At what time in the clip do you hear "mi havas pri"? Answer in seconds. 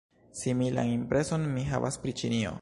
1.57-2.17